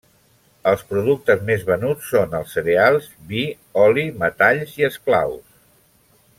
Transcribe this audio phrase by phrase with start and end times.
[0.69, 3.45] Els productes més venuts són els cereals, vi,
[3.85, 5.57] oli, metalls i esclaus.